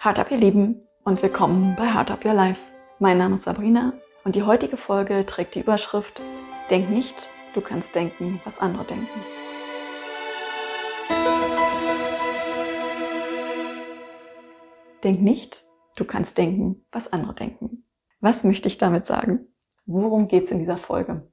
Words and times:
Hard 0.00 0.18
Up, 0.18 0.30
ihr 0.30 0.38
Lieben, 0.38 0.88
und 1.04 1.22
willkommen 1.22 1.76
bei 1.76 1.86
Hard 1.86 2.10
Up 2.10 2.24
Your 2.24 2.32
Life. 2.32 2.58
Mein 3.00 3.18
Name 3.18 3.34
ist 3.34 3.44
Sabrina 3.44 3.92
und 4.24 4.34
die 4.34 4.44
heutige 4.44 4.78
Folge 4.78 5.26
trägt 5.26 5.54
die 5.54 5.60
Überschrift 5.60 6.22
Denk 6.70 6.88
nicht, 6.88 7.28
du 7.52 7.60
kannst 7.60 7.94
denken, 7.94 8.40
was 8.46 8.60
andere 8.60 8.84
denken. 8.84 9.20
Denk 15.04 15.20
nicht, 15.20 15.66
du 15.96 16.06
kannst 16.06 16.38
denken, 16.38 16.82
was 16.90 17.12
andere 17.12 17.34
denken. 17.34 17.84
Was 18.20 18.42
möchte 18.42 18.68
ich 18.68 18.78
damit 18.78 19.04
sagen? 19.04 19.48
Worum 19.84 20.28
geht 20.28 20.44
es 20.44 20.50
in 20.50 20.60
dieser 20.60 20.78
Folge? 20.78 21.30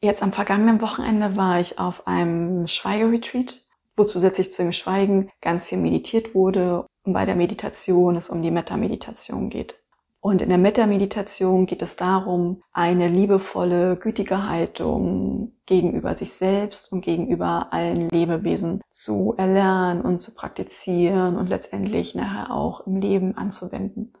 Jetzt 0.00 0.24
am 0.24 0.32
vergangenen 0.32 0.80
Wochenende 0.80 1.36
war 1.36 1.60
ich 1.60 1.78
auf 1.78 2.08
einem 2.08 2.66
Schweigeretreat, 2.66 3.62
wo 3.96 4.04
zusätzlich 4.04 4.52
zu 4.52 4.62
dem 4.62 4.72
Schweigen 4.72 5.30
ganz 5.40 5.66
viel 5.66 5.78
meditiert 5.78 6.34
wurde 6.34 6.86
und 7.04 7.12
bei 7.12 7.24
der 7.24 7.36
Meditation 7.36 8.16
es 8.16 8.28
um 8.28 8.42
die 8.42 8.50
Metta-Meditation 8.50 9.50
geht. 9.50 9.82
Und 10.24 10.40
in 10.40 10.50
der 10.50 10.58
Metta-Meditation 10.58 11.66
geht 11.66 11.82
es 11.82 11.96
darum, 11.96 12.62
eine 12.72 13.08
liebevolle, 13.08 13.96
gütige 13.96 14.48
Haltung 14.48 15.54
gegenüber 15.66 16.14
sich 16.14 16.34
selbst 16.34 16.92
und 16.92 17.00
gegenüber 17.00 17.72
allen 17.72 18.08
Lebewesen 18.08 18.82
zu 18.88 19.34
erlernen 19.36 20.00
und 20.00 20.20
zu 20.20 20.32
praktizieren 20.32 21.36
und 21.36 21.48
letztendlich 21.48 22.14
nachher 22.14 22.54
auch 22.54 22.86
im 22.86 23.00
Leben 23.00 23.36
anzuwenden. 23.36 24.12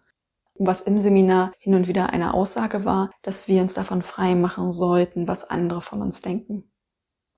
Was 0.56 0.80
im 0.80 0.98
Seminar 0.98 1.52
hin 1.58 1.76
und 1.76 1.86
wieder 1.86 2.10
eine 2.10 2.34
Aussage 2.34 2.84
war, 2.84 3.10
dass 3.22 3.46
wir 3.46 3.62
uns 3.62 3.74
davon 3.74 4.02
frei 4.02 4.34
machen 4.34 4.72
sollten, 4.72 5.28
was 5.28 5.48
andere 5.48 5.82
von 5.82 6.02
uns 6.02 6.20
denken. 6.20 6.71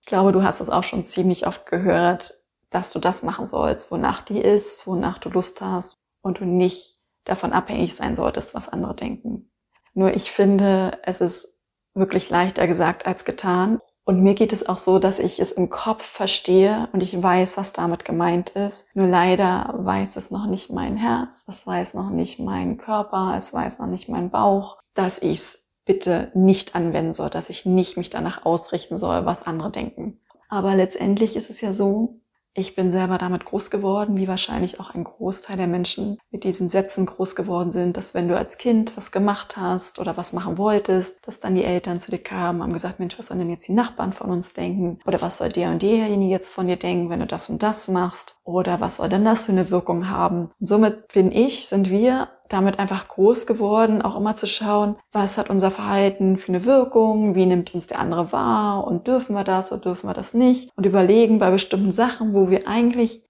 Ich 0.04 0.06
glaube, 0.06 0.32
du 0.32 0.42
hast 0.42 0.60
es 0.60 0.68
auch 0.68 0.84
schon 0.84 1.06
ziemlich 1.06 1.46
oft 1.46 1.64
gehört, 1.64 2.34
dass 2.68 2.92
du 2.92 2.98
das 2.98 3.22
machen 3.22 3.46
sollst, 3.46 3.90
wonach 3.90 4.20
dir 4.20 4.44
ist, 4.44 4.86
wonach 4.86 5.16
du 5.16 5.30
Lust 5.30 5.62
hast 5.62 5.96
und 6.20 6.40
du 6.40 6.44
nicht 6.44 6.98
davon 7.24 7.54
abhängig 7.54 7.96
sein 7.96 8.14
solltest, 8.14 8.52
was 8.52 8.68
andere 8.68 8.94
denken. 8.94 9.50
Nur 9.94 10.12
ich 10.12 10.30
finde, 10.30 10.98
es 11.04 11.22
ist 11.22 11.56
wirklich 11.94 12.28
leichter 12.28 12.66
gesagt 12.66 13.06
als 13.06 13.24
getan. 13.24 13.80
Und 14.04 14.22
mir 14.22 14.34
geht 14.34 14.52
es 14.52 14.66
auch 14.66 14.76
so, 14.76 14.98
dass 14.98 15.18
ich 15.18 15.40
es 15.40 15.52
im 15.52 15.70
Kopf 15.70 16.04
verstehe 16.04 16.90
und 16.92 17.02
ich 17.02 17.22
weiß, 17.22 17.56
was 17.56 17.72
damit 17.72 18.04
gemeint 18.04 18.50
ist. 18.50 18.86
Nur 18.92 19.06
leider 19.06 19.72
weiß 19.74 20.16
es 20.16 20.30
noch 20.30 20.44
nicht 20.44 20.68
mein 20.68 20.98
Herz, 20.98 21.46
es 21.48 21.66
weiß 21.66 21.94
noch 21.94 22.10
nicht 22.10 22.38
mein 22.38 22.76
Körper, 22.76 23.32
es 23.38 23.54
weiß 23.54 23.78
noch 23.78 23.86
nicht 23.86 24.10
mein 24.10 24.28
Bauch, 24.28 24.76
dass 24.92 25.18
ich 25.20 25.38
es 25.38 25.63
bitte 25.84 26.30
nicht 26.34 26.74
anwenden 26.74 27.12
soll, 27.12 27.30
dass 27.30 27.50
ich 27.50 27.66
nicht 27.66 27.96
mich 27.96 28.10
danach 28.10 28.44
ausrichten 28.44 28.98
soll, 28.98 29.26
was 29.26 29.42
andere 29.42 29.70
denken. 29.70 30.20
Aber 30.48 30.74
letztendlich 30.74 31.36
ist 31.36 31.50
es 31.50 31.60
ja 31.60 31.72
so, 31.72 32.20
ich 32.56 32.76
bin 32.76 32.92
selber 32.92 33.18
damit 33.18 33.44
groß 33.44 33.68
geworden, 33.68 34.16
wie 34.16 34.28
wahrscheinlich 34.28 34.78
auch 34.78 34.94
ein 34.94 35.02
Großteil 35.02 35.56
der 35.56 35.66
Menschen 35.66 36.18
mit 36.30 36.44
diesen 36.44 36.68
Sätzen 36.68 37.04
groß 37.04 37.34
geworden 37.34 37.72
sind, 37.72 37.96
dass 37.96 38.14
wenn 38.14 38.28
du 38.28 38.36
als 38.36 38.58
Kind 38.58 38.96
was 38.96 39.10
gemacht 39.10 39.56
hast 39.56 39.98
oder 39.98 40.16
was 40.16 40.32
machen 40.32 40.56
wolltest, 40.56 41.26
dass 41.26 41.40
dann 41.40 41.56
die 41.56 41.64
Eltern 41.64 41.98
zu 41.98 42.12
dir 42.12 42.22
kamen, 42.22 42.62
haben 42.62 42.72
gesagt, 42.72 43.00
Mensch, 43.00 43.18
was 43.18 43.26
sollen 43.26 43.40
denn 43.40 43.50
jetzt 43.50 43.66
die 43.66 43.72
Nachbarn 43.72 44.12
von 44.12 44.30
uns 44.30 44.52
denken? 44.52 45.00
Oder 45.04 45.20
was 45.20 45.38
soll 45.38 45.48
der 45.48 45.70
und 45.70 45.82
derjenige 45.82 46.30
jetzt 46.30 46.48
von 46.48 46.68
dir 46.68 46.76
denken, 46.76 47.10
wenn 47.10 47.18
du 47.18 47.26
das 47.26 47.50
und 47.50 47.60
das 47.60 47.88
machst? 47.88 48.38
Oder 48.44 48.80
was 48.80 48.96
soll 48.96 49.08
denn 49.08 49.24
das 49.24 49.46
für 49.46 49.52
eine 49.52 49.70
Wirkung 49.70 50.08
haben? 50.08 50.52
Und 50.60 50.66
somit 50.66 51.08
bin 51.08 51.32
ich, 51.32 51.66
sind 51.66 51.90
wir 51.90 52.28
damit 52.48 52.78
einfach 52.78 53.08
groß 53.08 53.46
geworden, 53.46 54.02
auch 54.02 54.16
immer 54.16 54.36
zu 54.36 54.46
schauen, 54.46 54.96
was 55.12 55.38
hat 55.38 55.50
unser 55.50 55.70
Verhalten 55.70 56.36
für 56.36 56.48
eine 56.48 56.64
Wirkung, 56.64 57.34
wie 57.34 57.46
nimmt 57.46 57.74
uns 57.74 57.86
der 57.86 57.98
andere 57.98 58.32
wahr 58.32 58.86
und 58.86 59.06
dürfen 59.06 59.34
wir 59.34 59.44
das 59.44 59.72
oder 59.72 59.80
dürfen 59.80 60.08
wir 60.08 60.14
das 60.14 60.34
nicht? 60.34 60.70
Und 60.76 60.84
überlegen 60.84 61.38
bei 61.38 61.50
bestimmten 61.50 61.92
Sachen, 61.92 62.34
wo 62.34 62.50
wir 62.50 62.68
eigentlich 62.68 63.22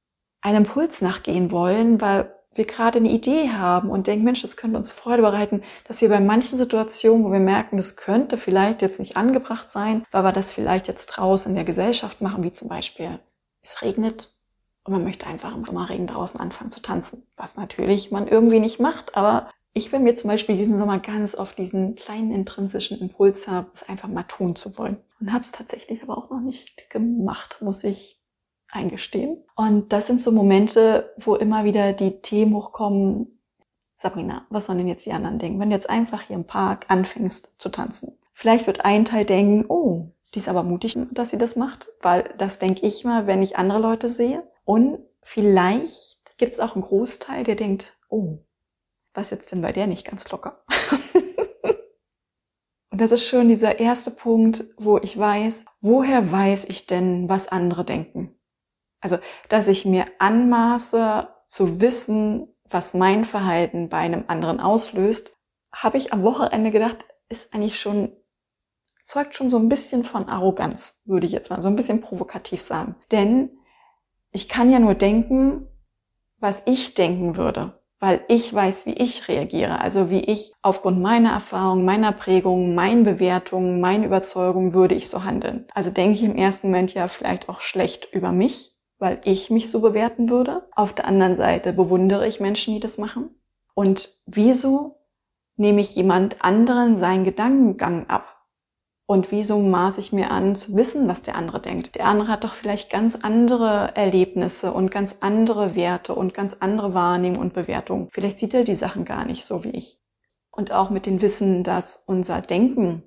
einem 0.42 0.64
Impuls 0.64 1.00
nachgehen 1.00 1.50
wollen, 1.50 2.00
weil 2.00 2.34
wir 2.56 2.66
gerade 2.66 2.98
eine 2.98 3.10
Idee 3.10 3.50
haben 3.50 3.90
und 3.90 4.06
denken, 4.06 4.24
Mensch, 4.24 4.42
das 4.42 4.56
könnte 4.56 4.76
uns 4.76 4.92
Freude 4.92 5.22
bereiten, 5.22 5.62
dass 5.86 6.00
wir 6.00 6.08
bei 6.08 6.20
manchen 6.20 6.58
Situationen, 6.58 7.24
wo 7.24 7.32
wir 7.32 7.40
merken, 7.40 7.76
das 7.76 7.96
könnte 7.96 8.38
vielleicht 8.38 8.82
jetzt 8.82 9.00
nicht 9.00 9.16
angebracht 9.16 9.68
sein, 9.68 10.04
weil 10.12 10.24
wir 10.24 10.32
das 10.32 10.52
vielleicht 10.52 10.86
jetzt 10.88 11.06
draußen 11.06 11.50
in 11.50 11.56
der 11.56 11.64
Gesellschaft 11.64 12.20
machen, 12.20 12.44
wie 12.44 12.52
zum 12.52 12.68
Beispiel, 12.68 13.18
es 13.62 13.82
regnet 13.82 14.33
und 14.84 14.92
man 14.92 15.04
möchte 15.04 15.26
einfach 15.26 15.54
im 15.54 15.64
Sommerregen 15.64 16.06
draußen 16.06 16.38
anfangen 16.38 16.70
zu 16.70 16.80
tanzen. 16.80 17.26
Was 17.36 17.56
natürlich 17.56 18.10
man 18.10 18.28
irgendwie 18.28 18.60
nicht 18.60 18.80
macht, 18.80 19.16
aber 19.16 19.50
ich 19.72 19.90
bin 19.90 20.04
mir 20.04 20.14
zum 20.14 20.28
Beispiel 20.28 20.56
diesen 20.56 20.78
Sommer 20.78 20.98
ganz 21.00 21.34
oft 21.34 21.58
diesen 21.58 21.96
kleinen 21.96 22.30
intrinsischen 22.30 23.00
Impuls 23.00 23.48
habe, 23.48 23.68
es 23.72 23.88
einfach 23.88 24.08
mal 24.08 24.22
tun 24.22 24.54
zu 24.54 24.78
wollen. 24.78 24.98
Und 25.20 25.32
habe 25.32 25.42
es 25.42 25.52
tatsächlich 25.52 26.02
aber 26.02 26.16
auch 26.16 26.30
noch 26.30 26.40
nicht 26.40 26.88
gemacht, 26.90 27.56
muss 27.60 27.82
ich 27.82 28.20
eingestehen. 28.70 29.42
Und 29.56 29.92
das 29.92 30.06
sind 30.06 30.20
so 30.20 30.30
Momente, 30.30 31.12
wo 31.16 31.34
immer 31.34 31.64
wieder 31.64 31.92
die 31.92 32.20
Themen 32.20 32.54
hochkommen. 32.54 33.40
Sabrina, 33.96 34.46
was 34.50 34.66
sollen 34.66 34.78
denn 34.78 34.88
jetzt 34.88 35.06
die 35.06 35.12
anderen 35.12 35.38
denken, 35.38 35.58
wenn 35.58 35.70
du 35.70 35.76
jetzt 35.76 35.90
einfach 35.90 36.22
hier 36.22 36.36
im 36.36 36.46
Park 36.46 36.86
anfängst 36.88 37.54
zu 37.58 37.68
tanzen? 37.68 38.16
Vielleicht 38.32 38.66
wird 38.66 38.84
ein 38.84 39.04
Teil 39.04 39.24
denken, 39.24 39.64
oh, 39.68 40.10
die 40.34 40.40
ist 40.40 40.48
aber 40.48 40.62
mutig, 40.62 40.96
dass 41.12 41.30
sie 41.30 41.38
das 41.38 41.56
macht, 41.56 41.88
weil 42.02 42.34
das 42.38 42.58
denke 42.58 42.86
ich 42.86 43.04
mal, 43.04 43.26
wenn 43.26 43.42
ich 43.42 43.56
andere 43.56 43.78
Leute 43.78 44.08
sehe. 44.08 44.42
Und 44.64 44.98
vielleicht 45.22 46.36
gibt 46.36 46.54
es 46.54 46.60
auch 46.60 46.74
einen 46.74 46.84
Großteil, 46.84 47.44
der 47.44 47.54
denkt, 47.54 47.96
oh, 48.08 48.38
was 49.12 49.30
jetzt 49.30 49.52
denn 49.52 49.62
bei 49.62 49.72
der 49.72 49.86
nicht 49.86 50.06
ganz 50.06 50.28
locker? 50.30 50.64
Und 52.90 53.00
das 53.00 53.12
ist 53.12 53.26
schon 53.26 53.48
dieser 53.48 53.80
erste 53.80 54.10
Punkt, 54.12 54.64
wo 54.76 54.98
ich 54.98 55.18
weiß, 55.18 55.64
woher 55.80 56.30
weiß 56.30 56.66
ich 56.66 56.86
denn, 56.86 57.28
was 57.28 57.48
andere 57.48 57.84
denken? 57.84 58.38
Also, 59.00 59.18
dass 59.48 59.66
ich 59.68 59.84
mir 59.84 60.06
anmaße 60.18 61.28
zu 61.48 61.80
wissen, 61.80 62.54
was 62.70 62.94
mein 62.94 63.24
Verhalten 63.24 63.88
bei 63.88 63.98
einem 63.98 64.24
anderen 64.28 64.60
auslöst, 64.60 65.36
habe 65.72 65.98
ich 65.98 66.12
am 66.12 66.22
Wochenende 66.22 66.70
gedacht, 66.70 67.04
ist 67.28 67.52
eigentlich 67.52 67.80
schon, 67.80 68.12
zeugt 69.02 69.34
schon 69.34 69.50
so 69.50 69.58
ein 69.58 69.68
bisschen 69.68 70.04
von 70.04 70.28
Arroganz, 70.28 71.02
würde 71.04 71.26
ich 71.26 71.32
jetzt 71.32 71.50
mal 71.50 71.62
so 71.62 71.68
ein 71.68 71.76
bisschen 71.76 72.00
provokativ 72.00 72.62
sagen. 72.62 72.96
Denn 73.10 73.58
ich 74.34 74.48
kann 74.48 74.70
ja 74.70 74.80
nur 74.80 74.94
denken, 74.94 75.68
was 76.40 76.64
ich 76.66 76.94
denken 76.94 77.36
würde, 77.36 77.80
weil 78.00 78.22
ich 78.28 78.52
weiß, 78.52 78.84
wie 78.84 78.94
ich 78.94 79.28
reagiere, 79.28 79.80
also 79.80 80.10
wie 80.10 80.24
ich 80.24 80.52
aufgrund 80.60 81.00
meiner 81.00 81.30
Erfahrung, 81.30 81.84
meiner 81.84 82.10
Prägung, 82.12 82.74
meinen 82.74 83.04
Bewertungen, 83.04 83.80
meinen 83.80 84.02
Überzeugungen 84.02 84.74
würde 84.74 84.96
ich 84.96 85.08
so 85.08 85.22
handeln. 85.22 85.66
Also 85.72 85.90
denke 85.90 86.14
ich 86.18 86.24
im 86.24 86.36
ersten 86.36 86.66
Moment 86.66 86.92
ja 86.92 87.06
vielleicht 87.06 87.48
auch 87.48 87.60
schlecht 87.60 88.08
über 88.12 88.32
mich, 88.32 88.74
weil 88.98 89.20
ich 89.24 89.50
mich 89.50 89.70
so 89.70 89.80
bewerten 89.80 90.28
würde. 90.28 90.68
Auf 90.74 90.92
der 90.92 91.06
anderen 91.06 91.36
Seite 91.36 91.72
bewundere 91.72 92.26
ich 92.26 92.40
Menschen, 92.40 92.74
die 92.74 92.80
das 92.80 92.98
machen. 92.98 93.30
Und 93.74 94.10
wieso 94.26 94.98
nehme 95.56 95.80
ich 95.80 95.94
jemand 95.94 96.44
anderen 96.44 96.96
seinen 96.96 97.24
Gedankengang 97.24 98.08
ab? 98.08 98.33
Und 99.06 99.30
wieso 99.30 99.60
maße 99.60 100.00
ich 100.00 100.12
mir 100.12 100.30
an, 100.30 100.56
zu 100.56 100.74
wissen, 100.76 101.08
was 101.08 101.20
der 101.22 101.36
andere 101.36 101.60
denkt? 101.60 101.94
Der 101.94 102.06
andere 102.06 102.28
hat 102.28 102.44
doch 102.44 102.54
vielleicht 102.54 102.90
ganz 102.90 103.16
andere 103.16 103.94
Erlebnisse 103.94 104.72
und 104.72 104.90
ganz 104.90 105.18
andere 105.20 105.74
Werte 105.74 106.14
und 106.14 106.32
ganz 106.32 106.56
andere 106.60 106.94
Wahrnehmung 106.94 107.38
und 107.38 107.52
Bewertung. 107.52 108.08
Vielleicht 108.12 108.38
sieht 108.38 108.54
er 108.54 108.64
die 108.64 108.74
Sachen 108.74 109.04
gar 109.04 109.26
nicht 109.26 109.44
so 109.44 109.62
wie 109.62 109.70
ich. 109.70 109.98
Und 110.50 110.72
auch 110.72 110.88
mit 110.88 111.04
dem 111.04 111.20
Wissen, 111.20 111.64
dass 111.64 112.02
unser 112.06 112.40
Denken 112.40 113.02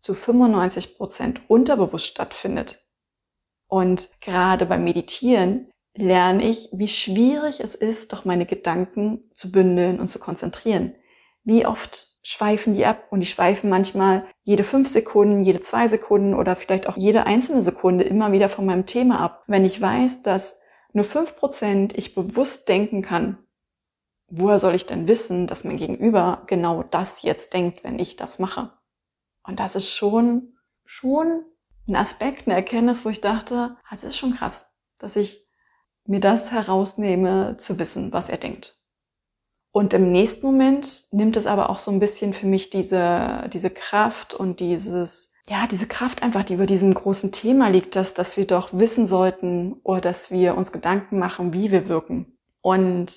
zu 0.00 0.14
95 0.14 0.96
Prozent 0.96 1.40
unterbewusst 1.48 2.06
stattfindet. 2.06 2.84
Und 3.66 4.10
gerade 4.20 4.66
beim 4.66 4.84
Meditieren 4.84 5.70
lerne 5.96 6.48
ich, 6.48 6.68
wie 6.72 6.88
schwierig 6.88 7.60
es 7.60 7.74
ist, 7.74 8.12
doch 8.12 8.24
meine 8.24 8.46
Gedanken 8.46 9.30
zu 9.34 9.50
bündeln 9.50 9.98
und 9.98 10.10
zu 10.10 10.20
konzentrieren. 10.20 10.94
Wie 11.44 11.66
oft 11.66 12.08
schweifen 12.22 12.74
die 12.74 12.86
ab 12.86 13.06
und 13.10 13.20
die 13.20 13.26
schweifen 13.26 13.68
manchmal 13.68 14.26
jede 14.42 14.64
fünf 14.64 14.88
Sekunden, 14.88 15.40
jede 15.40 15.60
zwei 15.60 15.88
Sekunden 15.88 16.34
oder 16.34 16.56
vielleicht 16.56 16.88
auch 16.88 16.96
jede 16.96 17.26
einzelne 17.26 17.62
Sekunde 17.62 18.04
immer 18.04 18.32
wieder 18.32 18.48
von 18.48 18.64
meinem 18.64 18.86
Thema 18.86 19.20
ab. 19.20 19.44
Wenn 19.46 19.64
ich 19.64 19.80
weiß, 19.80 20.22
dass 20.22 20.58
nur 20.94 21.04
fünf 21.04 21.36
Prozent 21.36 21.96
ich 21.96 22.14
bewusst 22.14 22.68
denken 22.68 23.02
kann, 23.02 23.38
woher 24.28 24.58
soll 24.58 24.74
ich 24.74 24.86
denn 24.86 25.06
wissen, 25.06 25.46
dass 25.46 25.64
mein 25.64 25.76
Gegenüber 25.76 26.42
genau 26.46 26.82
das 26.82 27.22
jetzt 27.22 27.52
denkt, 27.52 27.84
wenn 27.84 27.98
ich 27.98 28.16
das 28.16 28.38
mache? 28.38 28.72
Und 29.42 29.60
das 29.60 29.74
ist 29.74 29.90
schon, 29.90 30.56
schon 30.86 31.44
ein 31.86 31.96
Aspekt, 31.96 32.46
eine 32.46 32.54
Erkenntnis, 32.54 33.04
wo 33.04 33.10
ich 33.10 33.20
dachte, 33.20 33.76
ah, 33.84 33.90
das 33.90 34.04
ist 34.04 34.16
schon 34.16 34.34
krass, 34.34 34.72
dass 34.98 35.16
ich 35.16 35.46
mir 36.06 36.20
das 36.20 36.52
herausnehme, 36.52 37.56
zu 37.58 37.78
wissen, 37.78 38.12
was 38.12 38.30
er 38.30 38.38
denkt. 38.38 38.83
Und 39.76 39.92
im 39.92 40.12
nächsten 40.12 40.46
Moment 40.46 41.06
nimmt 41.10 41.36
es 41.36 41.48
aber 41.48 41.68
auch 41.68 41.80
so 41.80 41.90
ein 41.90 41.98
bisschen 41.98 42.32
für 42.32 42.46
mich 42.46 42.70
diese, 42.70 43.50
diese 43.52 43.70
Kraft 43.70 44.32
und 44.32 44.60
dieses, 44.60 45.32
ja, 45.48 45.66
diese 45.66 45.88
Kraft 45.88 46.22
einfach, 46.22 46.44
die 46.44 46.54
über 46.54 46.66
diesem 46.66 46.94
großen 46.94 47.32
Thema 47.32 47.70
liegt, 47.70 47.96
dass, 47.96 48.14
dass 48.14 48.36
wir 48.36 48.46
doch 48.46 48.68
wissen 48.72 49.08
sollten 49.08 49.72
oder 49.82 50.00
dass 50.00 50.30
wir 50.30 50.56
uns 50.56 50.70
Gedanken 50.70 51.18
machen, 51.18 51.52
wie 51.52 51.72
wir 51.72 51.88
wirken. 51.88 52.38
Und 52.60 53.12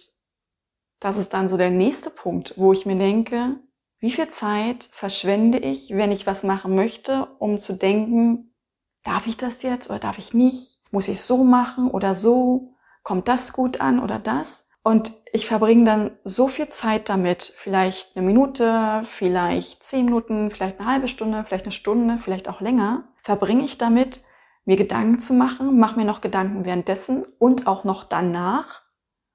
das 1.00 1.18
ist 1.18 1.34
dann 1.34 1.48
so 1.48 1.58
der 1.58 1.70
nächste 1.70 2.10
Punkt, 2.10 2.56
wo 2.58 2.74
ich 2.74 2.88
mir 2.88 2.98
denke, 2.98 3.60
wie 4.00 4.12
viel 4.12 4.30
Zeit 4.30 4.90
verschwende 4.94 5.60
ich, 5.60 5.92
wenn 5.92 6.12
ich 6.12 6.26
was 6.26 6.42
machen 6.42 6.74
möchte, 6.74 7.28
um 7.38 7.60
zu 7.60 7.74
denken, 7.74 8.56
darf 9.04 9.28
ich 9.28 9.38
das 9.38 9.62
jetzt 9.62 9.92
oder 9.92 10.00
darf 10.00 10.18
ich 10.18 10.34
nicht? 10.34 10.80
Muss 10.90 11.08
ich 11.08 11.22
so 11.22 11.44
machen 11.44 11.92
oder 11.92 12.16
so? 12.16 12.74
Kommt 13.04 13.28
das 13.28 13.54
gut 13.54 13.80
an 13.80 14.00
oder 14.00 14.18
das? 14.18 14.67
Und 14.84 15.12
ich 15.34 15.48
verbringe 15.48 15.84
dann 15.84 16.18
so 16.24 16.48
viel 16.48 16.70
Zeit 16.70 17.10
damit, 17.10 17.54
vielleicht 17.58 18.16
eine 18.16 18.26
Minute, 18.26 19.04
vielleicht 19.06 19.84
zehn 19.84 20.06
Minuten, 20.06 20.50
vielleicht 20.50 20.80
eine 20.80 20.90
halbe 20.90 21.08
Stunde, 21.08 21.44
vielleicht 21.46 21.66
eine 21.66 21.72
Stunde, 21.72 22.20
vielleicht 22.24 22.48
auch 22.48 22.62
länger, 22.62 23.10
verbringe 23.22 23.66
ich 23.66 23.78
damit, 23.78 24.24
mir 24.64 24.78
Gedanken 24.78 25.20
zu 25.20 25.34
machen, 25.34 25.80
mache 25.80 25.98
mir 25.98 26.06
noch 26.06 26.22
Gedanken 26.22 26.66
währenddessen 26.66 27.26
und 27.40 27.68
auch 27.68 27.84
noch 27.84 28.04
danach. 28.04 28.84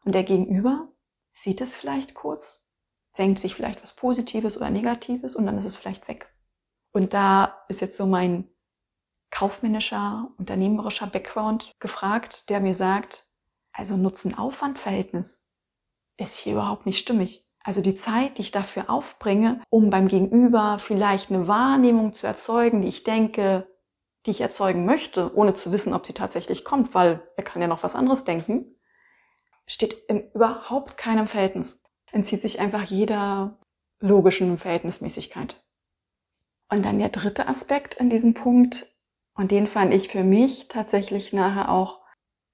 Und 0.05 0.15
der 0.15 0.25
Gegenüber 0.25 0.89
sieht 1.35 1.61
es 1.61 1.75
vielleicht 1.75 2.15
kurz, 2.15 2.69
denkt 3.17 3.39
sich 3.39 3.55
vielleicht 3.55 3.83
was 3.83 3.95
Positives 3.95 4.57
oder 4.57 4.71
Negatives 4.71 5.37
und 5.37 5.47
dann 5.47 5.59
ist 5.59 5.65
es 5.65 5.77
vielleicht 5.77 6.09
weg. 6.09 6.33
Und 6.93 7.15
da 7.15 7.65
ist 7.69 7.81
jetzt 7.81 7.97
so 7.97 8.07
mein 8.07 8.49
kaufmännischer, 9.31 10.31
unternehmerischer 10.39 11.07
Background 11.07 11.73
gefragt, 11.81 12.49
der 12.51 12.61
mir 12.61 12.75
sagt, 12.75 13.27
also 13.73 13.97
Nutzen-Aufwand-Verhältnis 13.97 15.51
ist 16.17 16.37
hier 16.39 16.55
überhaupt 16.55 16.87
nicht 16.87 16.99
stimmig. 16.99 17.47
Also 17.65 17.81
die 17.81 17.95
Zeit, 17.95 18.39
die 18.39 18.43
ich 18.43 18.51
dafür 18.51 18.91
aufbringe, 18.91 19.63
um 19.71 19.91
beim 19.91 20.09
Gegenüber 20.09 20.79
vielleicht 20.79 21.31
eine 21.31 21.47
Wahrnehmung 21.47 22.13
zu 22.13 22.27
erzeugen, 22.27 22.83
die 22.83 22.89
ich 22.89 23.05
denke, 23.05 23.69
die 24.27 24.31
ich 24.31 24.41
erzeugen 24.41 24.85
möchte, 24.85 25.35
ohne 25.37 25.55
zu 25.55 25.73
wissen, 25.73 25.95
ob 25.95 26.07
sie 26.07 26.13
tatsächlich 26.13 26.65
kommt, 26.65 26.95
weil 26.95 27.27
er 27.37 27.45
kann 27.45 27.63
ja 27.63 27.69
noch 27.69 27.83
was 27.83 27.95
anderes 27.95 28.25
denken, 28.25 28.77
steht 29.67 29.95
in 30.09 30.31
überhaupt 30.33 30.97
keinem 30.97 31.27
Verhältnis. 31.27 31.83
Entzieht 32.11 32.43
sich 32.43 32.61
einfach 32.61 32.83
jeder 32.83 33.59
logischen 34.01 34.59
Verhältnismäßigkeit. 34.59 35.65
Und 36.69 36.85
dann 36.85 36.99
der 36.99 37.11
dritte 37.11 37.49
Aspekt 37.49 37.95
in 37.95 38.11
diesem 38.11 38.35
Punkt, 38.35 38.93
und 39.35 39.51
den 39.51 39.67
fand 39.67 39.95
ich 39.95 40.09
für 40.09 40.25
mich 40.25 40.69
tatsächlich 40.69 41.33
nachher 41.33 41.71
auch 41.71 42.01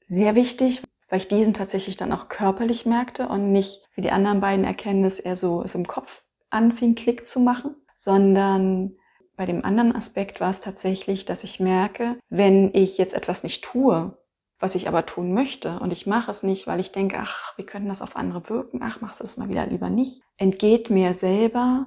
sehr 0.05 0.35
wichtig, 0.35 0.83
weil 1.09 1.19
ich 1.19 1.29
diesen 1.29 1.55
tatsächlich 1.55 1.97
dann 1.97 2.13
auch 2.13 2.29
körperlich 2.29 2.87
merkte 2.87 3.29
und 3.29 3.53
nicht 3.53 3.83
wie 3.95 4.03
die 4.03 4.11
anderen 4.11 4.41
beiden 4.41 4.65
Erkenntnisse 4.65 5.23
eher 5.23 5.37
so 5.37 5.63
im 5.63 5.87
Kopf 5.87 6.23
anfing, 6.51 6.95
Klick 6.95 7.27
zu 7.27 7.41
machen, 7.41 7.77
sondern 7.95 8.97
bei 9.37 9.47
dem 9.47 9.65
anderen 9.65 9.95
Aspekt 9.95 10.41
war 10.41 10.51
es 10.51 10.61
tatsächlich, 10.61 11.25
dass 11.25 11.45
ich 11.45 11.61
merke, 11.61 12.19
wenn 12.29 12.75
ich 12.75 12.99
jetzt 12.99 13.15
etwas 13.15 13.43
nicht 13.43 13.63
tue, 13.65 14.19
was 14.59 14.75
ich 14.75 14.89
aber 14.89 15.07
tun 15.07 15.33
möchte 15.33 15.79
und 15.79 15.93
ich 15.93 16.07
mache 16.07 16.31
es 16.31 16.43
nicht, 16.43 16.67
weil 16.67 16.81
ich 16.81 16.91
denke, 16.91 17.19
ach, 17.21 17.57
wie 17.57 17.65
könnten 17.65 17.89
das 17.89 18.03
auf 18.03 18.17
andere 18.17 18.49
wirken, 18.49 18.81
ach, 18.83 19.01
machst 19.01 19.21
du 19.21 19.25
es 19.25 19.37
mal 19.37 19.49
wieder 19.49 19.67
lieber 19.67 19.91
nicht, 19.91 20.23
entgeht 20.37 20.91
mir 20.91 21.15
selber 21.15 21.87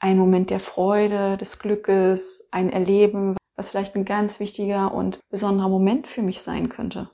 ein 0.00 0.18
Moment 0.18 0.50
der 0.50 0.60
Freude, 0.60 1.36
des 1.36 1.58
Glückes, 1.58 2.48
ein 2.50 2.70
Erleben, 2.70 3.36
was 3.56 3.70
vielleicht 3.70 3.94
ein 3.94 4.04
ganz 4.04 4.40
wichtiger 4.40 4.92
und 4.92 5.20
besonderer 5.30 5.68
Moment 5.68 6.08
für 6.08 6.22
mich 6.22 6.42
sein 6.42 6.68
könnte. 6.68 7.10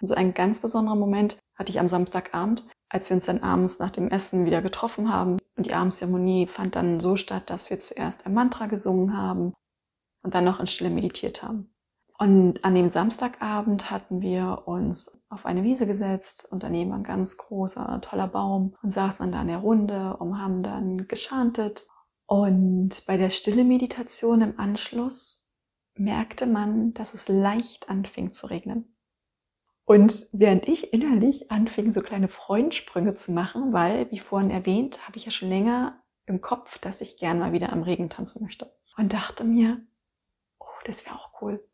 So 0.00 0.14
ein 0.14 0.34
ganz 0.34 0.60
besonderer 0.60 0.96
Moment 0.96 1.38
hatte 1.54 1.70
ich 1.70 1.80
am 1.80 1.88
Samstagabend, 1.88 2.66
als 2.88 3.08
wir 3.08 3.14
uns 3.14 3.26
dann 3.26 3.42
abends 3.42 3.78
nach 3.78 3.90
dem 3.90 4.08
Essen 4.08 4.44
wieder 4.44 4.62
getroffen 4.62 5.12
haben. 5.12 5.38
Und 5.56 5.66
die 5.66 5.72
Abendzeremonie 5.72 6.46
fand 6.46 6.76
dann 6.76 7.00
so 7.00 7.16
statt, 7.16 7.48
dass 7.48 7.70
wir 7.70 7.80
zuerst 7.80 8.26
ein 8.26 8.34
Mantra 8.34 8.66
gesungen 8.66 9.16
haben 9.16 9.54
und 10.22 10.34
dann 10.34 10.44
noch 10.44 10.60
in 10.60 10.66
Stille 10.66 10.90
meditiert 10.90 11.42
haben. 11.42 11.72
Und 12.18 12.64
an 12.64 12.74
dem 12.74 12.88
Samstagabend 12.88 13.90
hatten 13.90 14.22
wir 14.22 14.62
uns 14.66 15.10
auf 15.28 15.44
eine 15.44 15.64
Wiese 15.64 15.86
gesetzt 15.86 16.46
und 16.50 16.62
daneben 16.62 16.92
ein 16.92 17.04
ganz 17.04 17.36
großer, 17.36 18.00
toller 18.00 18.28
Baum 18.28 18.74
und 18.82 18.90
saßen 18.90 19.18
dann 19.18 19.32
da 19.32 19.42
in 19.42 19.48
der 19.48 19.58
Runde 19.58 20.16
und 20.16 20.38
haben 20.38 20.62
dann 20.62 21.08
geschantet. 21.08 21.86
Und 22.26 23.04
bei 23.06 23.16
der 23.16 23.30
stille 23.30 23.64
Meditation 23.64 24.40
im 24.40 24.58
Anschluss 24.58 25.48
merkte 25.94 26.46
man, 26.46 26.94
dass 26.94 27.14
es 27.14 27.28
leicht 27.28 27.88
anfing 27.88 28.32
zu 28.32 28.46
regnen. 28.46 28.95
Und 29.86 30.26
während 30.32 30.66
ich 30.66 30.92
innerlich 30.92 31.52
anfing, 31.52 31.92
so 31.92 32.00
kleine 32.00 32.28
Freundsprünge 32.28 33.14
zu 33.14 33.30
machen, 33.30 33.72
weil, 33.72 34.10
wie 34.10 34.18
vorhin 34.18 34.50
erwähnt, 34.50 35.06
habe 35.06 35.16
ich 35.16 35.24
ja 35.24 35.30
schon 35.30 35.48
länger 35.48 36.02
im 36.26 36.40
Kopf, 36.40 36.78
dass 36.78 37.00
ich 37.00 37.18
gern 37.18 37.38
mal 37.38 37.52
wieder 37.52 37.72
am 37.72 37.84
Regen 37.84 38.10
tanzen 38.10 38.42
möchte. 38.42 38.74
Und 38.96 39.12
dachte 39.12 39.44
mir, 39.44 39.80
oh, 40.58 40.66
das 40.84 41.06
wäre 41.06 41.14
auch 41.14 41.40
cool. 41.40 41.64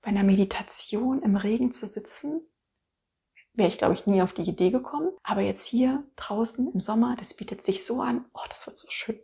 Bei 0.00 0.10
einer 0.10 0.22
Meditation 0.22 1.22
im 1.22 1.34
Regen 1.34 1.72
zu 1.72 1.88
sitzen, 1.88 2.40
wäre 3.54 3.68
ich, 3.68 3.78
glaube 3.78 3.94
ich, 3.94 4.06
nie 4.06 4.22
auf 4.22 4.32
die 4.32 4.48
Idee 4.48 4.70
gekommen. 4.70 5.10
Aber 5.24 5.40
jetzt 5.40 5.66
hier 5.66 6.04
draußen 6.14 6.72
im 6.72 6.80
Sommer, 6.80 7.16
das 7.16 7.34
bietet 7.34 7.62
sich 7.62 7.84
so 7.84 8.00
an, 8.00 8.26
oh, 8.32 8.46
das 8.48 8.64
wird 8.68 8.78
so 8.78 8.88
schön. 8.90 9.18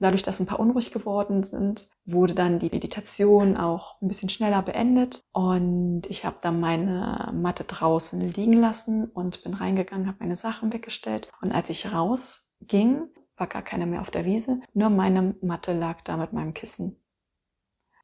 Dadurch, 0.00 0.22
dass 0.22 0.38
ein 0.38 0.46
paar 0.46 0.60
unruhig 0.60 0.92
geworden 0.92 1.42
sind, 1.42 1.90
wurde 2.04 2.34
dann 2.34 2.60
die 2.60 2.70
Meditation 2.70 3.56
auch 3.56 4.00
ein 4.00 4.08
bisschen 4.08 4.28
schneller 4.28 4.62
beendet. 4.62 5.22
Und 5.32 6.02
ich 6.08 6.24
habe 6.24 6.36
dann 6.40 6.60
meine 6.60 7.32
Matte 7.34 7.64
draußen 7.64 8.20
liegen 8.20 8.52
lassen 8.52 9.06
und 9.06 9.42
bin 9.42 9.54
reingegangen, 9.54 10.06
habe 10.06 10.18
meine 10.20 10.36
Sachen 10.36 10.72
weggestellt. 10.72 11.28
Und 11.40 11.50
als 11.50 11.68
ich 11.70 11.92
rausging, 11.92 13.08
war 13.36 13.46
gar 13.48 13.62
keiner 13.62 13.86
mehr 13.86 14.00
auf 14.00 14.10
der 14.10 14.24
Wiese, 14.24 14.60
nur 14.74 14.90
meine 14.90 15.34
Matte 15.42 15.72
lag 15.72 16.02
da 16.02 16.16
mit 16.16 16.32
meinem 16.32 16.54
Kissen. 16.54 17.00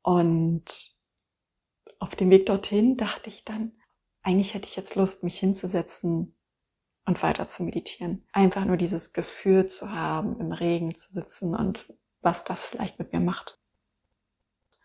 Und 0.03 0.95
auf 1.99 2.15
dem 2.15 2.31
Weg 2.31 2.47
dorthin 2.47 2.97
dachte 2.97 3.31
ich 3.31 3.45
dann, 3.45 3.73
eigentlich 4.23 4.55
hätte 4.55 4.69
ich 4.69 4.77
jetzt 4.77 4.97
Lust, 4.97 5.23
mich 5.23 5.39
hinzusetzen 5.39 6.34
und 7.07 7.23
weiter 7.23 7.47
zu 7.47 7.63
meditieren. 7.63 8.25
Einfach 8.33 8.65
nur 8.65 8.77
dieses 8.77 9.13
Gefühl 9.13 9.67
zu 9.67 9.91
haben, 9.91 10.41
im 10.41 10.53
Regen 10.53 10.97
zu 10.97 11.13
sitzen 11.13 11.55
und 11.55 11.87
was 12.23 12.45
das 12.45 12.65
vielleicht 12.65 12.99
mit 12.99 13.13
mir 13.13 13.21
macht. 13.21 13.59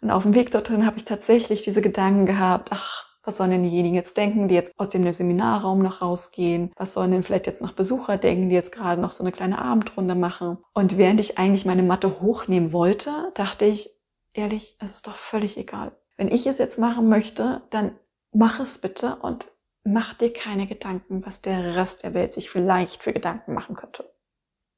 Und 0.02 0.12
auf 0.12 0.24
dem 0.24 0.36
Weg 0.36 0.52
dorthin 0.52 0.86
habe 0.86 0.98
ich 0.98 1.06
tatsächlich 1.06 1.64
diese 1.64 1.82
Gedanken 1.82 2.26
gehabt, 2.26 2.70
ach, 2.72 3.06
was 3.24 3.38
sollen 3.38 3.52
denn 3.52 3.64
diejenigen 3.64 3.96
jetzt 3.96 4.18
denken, 4.18 4.48
die 4.48 4.56
jetzt 4.56 4.74
aus 4.80 4.90
dem 4.90 5.14
Seminarraum 5.14 5.82
noch 5.82 6.02
rausgehen? 6.02 6.72
Was 6.78 6.94
sollen 6.94 7.12
denn 7.12 7.24
vielleicht 7.24 7.48
jetzt 7.48 7.62
noch 7.62 7.74
Besucher 7.74 8.18
denken, 8.18 8.50
die 8.50 8.56
jetzt 8.56 8.72
gerade 8.72 9.02
noch 9.02 9.12
so 9.12 9.24
eine 9.24 9.32
kleine 9.32 9.60
Abendrunde 9.60 10.16
machen? 10.16 10.58
Und 10.74 10.98
während 10.98 11.20
ich 11.20 11.38
eigentlich 11.38 11.66
meine 11.66 11.84
Matte 11.84 12.22
hochnehmen 12.22 12.72
wollte, 12.72 13.32
dachte 13.36 13.66
ich, 13.66 13.92
ehrlich, 14.34 14.78
es 14.80 14.96
ist 14.96 15.08
doch 15.08 15.18
völlig 15.18 15.58
egal. 15.58 15.92
Wenn 16.18 16.30
ich 16.30 16.48
es 16.48 16.58
jetzt 16.58 16.80
machen 16.80 17.10
möchte, 17.10 17.62
dann 17.70 17.92
mach 18.32 18.60
es 18.60 18.78
bitte 18.78 19.18
und 19.18 19.52
mach 19.84 20.14
dir 20.16 20.32
keine 20.32 20.68
Gedanken, 20.68 21.26
was 21.26 21.42
der 21.42 21.76
Rest 21.76 22.04
der 22.04 22.14
Welt 22.14 22.34
sich 22.34 22.50
vielleicht 22.50 23.04
für 23.04 23.14
Gedanken 23.14 23.54
machen 23.54 23.76
könnte. 23.76 24.12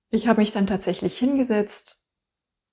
Ich 0.09 0.27
habe 0.27 0.41
mich 0.41 0.51
dann 0.51 0.67
tatsächlich 0.67 1.17
hingesetzt, 1.17 2.05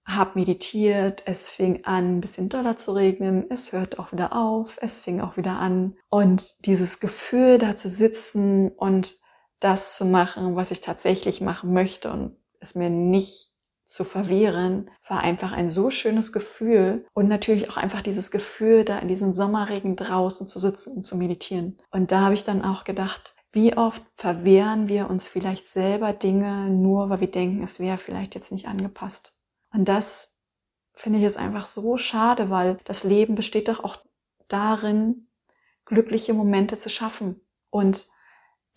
habe 0.05 0.39
meditiert, 0.39 1.23
es 1.27 1.49
fing 1.49 1.85
an, 1.85 2.17
ein 2.17 2.21
bisschen 2.21 2.49
doller 2.49 2.77
zu 2.77 2.93
regnen, 2.93 3.51
es 3.51 3.73
hört 3.73 3.99
auch 3.99 4.11
wieder 4.13 4.33
auf, 4.33 4.77
es 4.81 5.01
fing 5.01 5.21
auch 5.21 5.37
wieder 5.37 5.53
an. 5.53 5.97
Und 6.09 6.65
dieses 6.67 6.99
Gefühl, 6.99 7.59
da 7.59 7.77
zu 7.77 7.89
sitzen 7.89 8.71
und 8.71 9.17
das 9.61 9.97
zu 9.97 10.05
machen, 10.05 10.57
was 10.57 10.71
ich 10.71 10.81
tatsächlich 10.81 11.41
machen 11.41 11.73
möchte 11.73 12.11
und 12.11 12.37
es 12.61 12.75
mir 12.75 12.91
nicht 12.91 13.53
zu 13.89 14.05
verwehren, 14.05 14.91
war 15.09 15.21
einfach 15.21 15.51
ein 15.51 15.71
so 15.71 15.91
schönes 15.91 16.33
Gefühl 16.33 17.07
und 17.15 17.27
natürlich 17.27 17.71
auch 17.71 17.79
einfach 17.79 18.03
dieses 18.03 18.31
Gefühl, 18.31 18.85
da 18.85 18.99
in 18.99 19.09
diesem 19.09 19.33
Sommerregen 19.33 19.97
draußen 19.97 20.47
zu 20.47 20.59
sitzen 20.59 20.97
und 20.97 21.03
zu 21.05 21.17
meditieren. 21.17 21.79
Und 21.91 22.13
da 22.13 22.21
habe 22.21 22.35
ich 22.35 22.45
dann 22.45 22.63
auch 22.63 22.85
gedacht, 22.85 23.35
wie 23.51 23.77
oft 23.77 24.03
verwehren 24.17 24.89
wir 24.89 25.09
uns 25.09 25.27
vielleicht 25.27 25.69
selber 25.69 26.13
Dinge 26.13 26.69
nur, 26.69 27.09
weil 27.09 27.21
wir 27.21 27.31
denken, 27.31 27.63
es 27.63 27.81
wäre 27.81 27.97
vielleicht 27.97 28.35
jetzt 28.35 28.53
nicht 28.53 28.69
angepasst. 28.69 29.41
Und 29.73 29.89
das 29.89 30.37
finde 30.95 31.19
ich 31.19 31.25
ist 31.25 31.39
einfach 31.39 31.65
so 31.65 31.97
schade, 31.97 32.51
weil 32.51 32.79
das 32.85 33.05
Leben 33.05 33.37
besteht 33.37 33.69
doch 33.69 33.83
auch 33.83 33.97
darin, 34.49 35.29
glückliche 35.87 36.35
Momente 36.35 36.77
zu 36.77 36.91
schaffen. 36.91 37.41
Und 37.71 38.07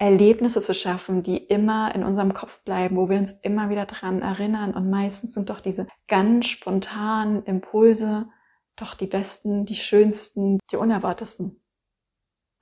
Erlebnisse 0.01 0.63
zu 0.63 0.73
schaffen, 0.73 1.21
die 1.21 1.37
immer 1.37 1.93
in 1.93 2.03
unserem 2.03 2.33
Kopf 2.33 2.59
bleiben, 2.63 2.95
wo 2.97 3.07
wir 3.07 3.19
uns 3.19 3.33
immer 3.43 3.69
wieder 3.69 3.85
dran 3.85 4.23
erinnern. 4.23 4.73
Und 4.73 4.89
meistens 4.89 5.35
sind 5.35 5.51
doch 5.51 5.59
diese 5.59 5.85
ganz 6.07 6.47
spontanen 6.47 7.43
Impulse 7.43 8.27
doch 8.75 8.95
die 8.95 9.05
besten, 9.05 9.63
die 9.65 9.75
schönsten, 9.75 10.57
die 10.71 10.77
unerwartesten. 10.77 11.61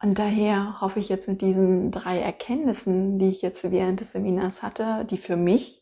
Und 0.01 0.19
daher 0.19 0.81
hoffe 0.81 0.99
ich 0.99 1.07
jetzt 1.07 1.29
mit 1.29 1.39
diesen 1.39 1.91
drei 1.91 2.19
Erkenntnissen, 2.19 3.19
die 3.19 3.29
ich 3.29 3.41
jetzt 3.41 3.63
während 3.71 4.01
des 4.01 4.11
Seminars 4.11 4.61
hatte, 4.61 5.05
die 5.09 5.17
für 5.17 5.37
mich 5.37 5.81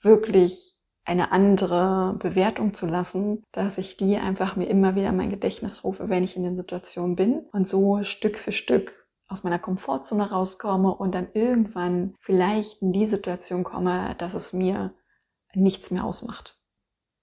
wirklich 0.00 0.76
eine 1.04 1.32
andere 1.32 2.14
Bewertung 2.20 2.72
zu 2.72 2.86
lassen, 2.86 3.42
dass 3.50 3.78
ich 3.78 3.96
die 3.96 4.16
einfach 4.16 4.54
mir 4.54 4.66
immer 4.66 4.94
wieder 4.94 5.08
in 5.08 5.16
mein 5.16 5.30
Gedächtnis 5.30 5.82
rufe, 5.82 6.08
wenn 6.08 6.22
ich 6.22 6.36
in 6.36 6.44
den 6.44 6.56
Situationen 6.56 7.16
bin 7.16 7.46
und 7.50 7.66
so 7.66 8.04
Stück 8.04 8.38
für 8.38 8.52
Stück 8.52 9.03
aus 9.34 9.42
meiner 9.42 9.58
Komfortzone 9.58 10.30
rauskomme 10.30 10.94
und 10.94 11.12
dann 11.12 11.26
irgendwann 11.34 12.14
vielleicht 12.20 12.80
in 12.80 12.92
die 12.92 13.08
Situation 13.08 13.64
komme, 13.64 14.14
dass 14.18 14.32
es 14.32 14.52
mir 14.52 14.94
nichts 15.54 15.90
mehr 15.90 16.04
ausmacht. 16.04 16.56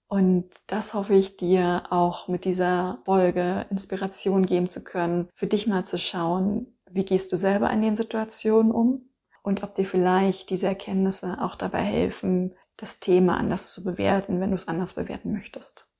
Und 0.08 0.50
das 0.66 0.92
hoffe 0.92 1.14
ich 1.14 1.38
dir 1.38 1.84
auch 1.88 2.28
mit 2.28 2.44
dieser 2.44 2.98
Folge 3.06 3.64
Inspiration 3.70 4.44
geben 4.44 4.68
zu 4.68 4.84
können, 4.84 5.30
für 5.34 5.46
dich 5.46 5.66
mal 5.66 5.86
zu 5.86 5.98
schauen, 5.98 6.78
wie 6.90 7.06
gehst 7.06 7.32
du 7.32 7.38
selber 7.38 7.70
in 7.70 7.80
den 7.80 7.96
Situationen 7.96 8.72
um 8.72 9.08
und 9.42 9.62
ob 9.62 9.74
dir 9.74 9.86
vielleicht 9.86 10.50
diese 10.50 10.66
Erkenntnisse 10.66 11.38
auch 11.40 11.56
dabei 11.56 11.82
helfen, 11.82 12.54
das 12.76 13.00
Thema 13.00 13.38
anders 13.38 13.72
zu 13.72 13.84
bewerten, 13.84 14.38
wenn 14.38 14.50
du 14.50 14.56
es 14.56 14.68
anders 14.68 14.92
bewerten 14.92 15.32
möchtest. 15.32 15.90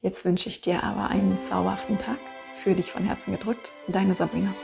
Jetzt 0.00 0.24
wünsche 0.24 0.48
ich 0.48 0.62
dir 0.62 0.82
aber 0.82 1.08
einen 1.08 1.38
zauberhaften 1.38 1.98
Tag. 1.98 2.18
Für 2.64 2.74
dich 2.74 2.90
von 2.90 3.04
Herzen 3.04 3.32
gedrückt, 3.32 3.72
deine 3.88 4.14
Sabrina. 4.14 4.54